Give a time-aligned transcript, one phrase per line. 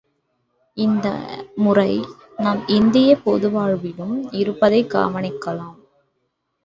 [0.77, 1.07] இந்த
[1.55, 1.91] முறை
[2.37, 5.77] நம் இந்தியப் பொதுவாழ்விலும் இருப்பதைக் கவனிக்கலாம்.